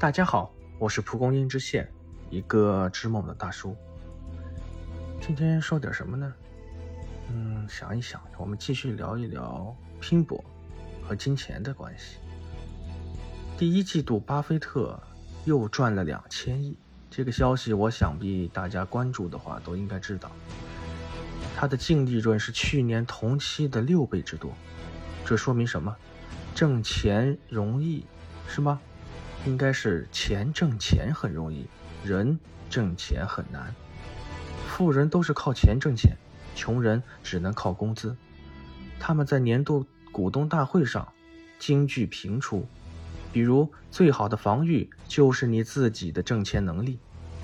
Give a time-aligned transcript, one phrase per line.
[0.00, 1.90] 大家好，我是蒲公英之线，
[2.30, 3.76] 一个织梦的大叔。
[5.20, 6.32] 今天说点什么呢？
[7.32, 10.42] 嗯，想一想，我们继续聊一聊拼搏
[11.02, 12.18] 和金钱的关系。
[13.58, 14.96] 第一季度，巴菲特
[15.44, 16.78] 又赚了两千亿，
[17.10, 20.30] 这个消息我想必大家关注的话都应该知道。
[21.56, 24.52] 他的净利润是去年同期的六倍之多，
[25.24, 25.96] 这说明什么？
[26.54, 28.06] 挣钱容易
[28.46, 28.80] 是吗？
[29.46, 31.66] 应该是钱挣钱很容易，
[32.04, 32.38] 人
[32.68, 33.74] 挣钱很难。
[34.66, 36.16] 富人都是靠钱挣钱。
[36.54, 38.16] 穷人只能靠工资。
[38.98, 41.06] 他们在年度股东大会上
[41.56, 42.66] 金句频出，
[43.32, 46.98] 比如“最好的防御就是你自己的挣钱能力”，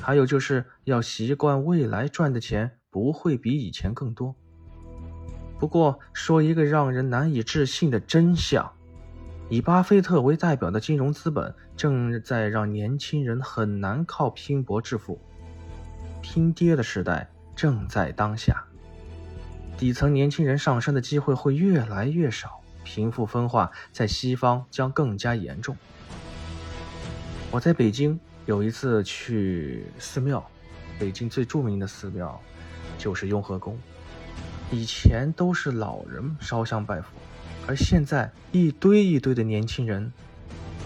[0.00, 4.36] 还有就是要习惯未来赚的钱不会比以前更多。
[5.58, 8.72] 不过，说一个让人难以置信的真相：
[9.52, 15.20] 以巴菲特为代表的金融资本正在让年轻人很难靠拼搏致富，
[16.22, 18.62] 拼爹的时代正在当下。
[19.76, 25.76] 底层年轻人上升的机会会越来越少，贫富分化在西方将更加严重。
[27.50, 30.48] 我在北京有一次去寺庙，
[30.96, 32.40] 北京最著名的寺庙
[32.96, 33.76] 就是雍和宫。
[34.72, 37.08] 以前都是老人烧香拜佛，
[37.66, 40.12] 而现在一堆一堆的年轻人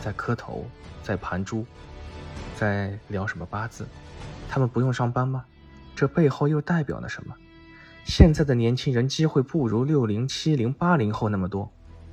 [0.00, 0.64] 在磕头、
[1.02, 1.66] 在盘珠、
[2.54, 3.86] 在聊什么八字。
[4.48, 5.44] 他们不用上班吗？
[5.96, 7.34] 这背后又代表了什么？
[8.04, 11.72] 现在的年轻人机会不如六零、七零、八零后那么多，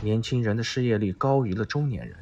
[0.00, 2.16] 年轻人的失业率高于了中年人。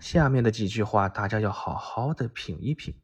[0.00, 2.94] 下面的几句话大家要好好的品一品。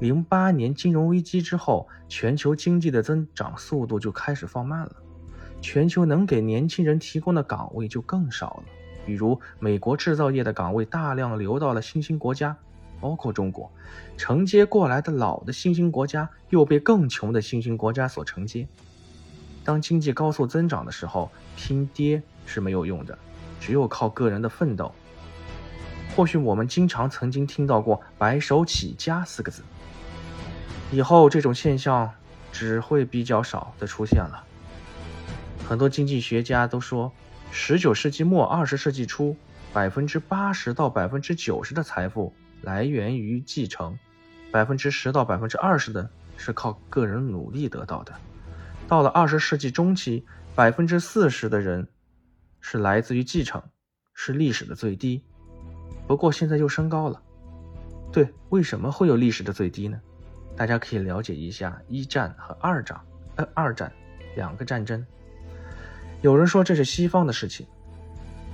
[0.00, 4.96] 零八年金融危机之后，全球经济的增长速度就开始放慢了，
[5.60, 8.64] 全球能给年轻人提供的岗位就更少了。
[9.04, 12.56] 比如美国制造业的岗位大量流到了新兴国家。
[12.98, 13.70] 包括中国，
[14.16, 18.66] 承接过来的老的新兴国家又被更穷的新兴国家所承接。
[19.62, 23.16] 当经济高速增长的时候，拼爹是没有用的，
[23.60, 24.90] 只有靠个人的奋斗。
[26.16, 29.62] 或许我们经常曾经听到过“白手起家”四个字，
[30.92, 32.10] 以后这种现象
[32.52, 34.44] 只会比较少的出现了。
[35.68, 37.12] 很多经济学家都说，
[37.50, 39.36] 十九世纪末二十世纪初，
[39.72, 42.32] 百分之八十到百分之九十的财富。
[42.62, 43.98] 来源于继承，
[44.50, 48.12] 百分之十到百分之二十的是靠个人努力得到的。
[48.88, 50.24] 到了二十世纪中期，
[50.54, 51.86] 百分之四十的人
[52.60, 53.62] 是来自于继承，
[54.14, 55.22] 是历史的最低。
[56.06, 57.20] 不过现在又升高了。
[58.12, 60.00] 对，为什么会有历史的最低呢？
[60.56, 62.98] 大家可以了解一下一战和二战，
[63.36, 63.92] 呃，二战
[64.34, 65.04] 两个战争。
[66.22, 67.66] 有人说这是西方的事情，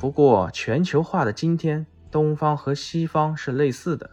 [0.00, 1.86] 不过全球化的今天。
[2.10, 4.10] 东方和西方是类似的，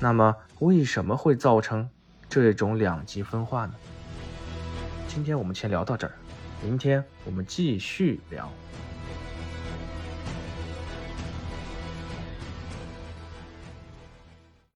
[0.00, 1.88] 那么为什么会造成
[2.28, 3.72] 这种两极分化呢？
[5.08, 6.12] 今天我们先聊到这儿，
[6.62, 8.52] 明天我们继续聊。